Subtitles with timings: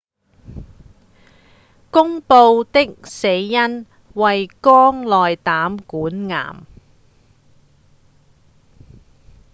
[1.91, 3.85] 公布的死因
[4.15, 6.63] 為肝內膽管癌